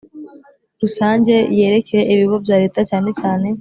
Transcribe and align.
rusange 0.81 1.35
yerekeye 1.57 2.03
Ibigo 2.13 2.35
bya 2.43 2.55
Leta 2.63 2.79
cyane 2.89 3.09
cyane 3.19 3.47